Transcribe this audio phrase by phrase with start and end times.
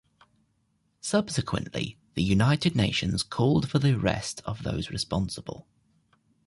[1.01, 5.67] Subsequently, the United Nations called for the arrest of those responsible.